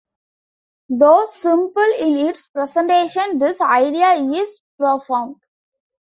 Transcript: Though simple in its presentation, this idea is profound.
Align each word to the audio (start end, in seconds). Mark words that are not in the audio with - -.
Though 0.89 1.25
simple 1.25 1.85
in 1.99 2.17
its 2.17 2.47
presentation, 2.47 3.37
this 3.37 3.61
idea 3.61 4.13
is 4.33 4.59
profound. 4.75 5.35